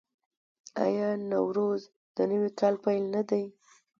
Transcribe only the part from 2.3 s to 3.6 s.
نوي کال پیل نه دی؟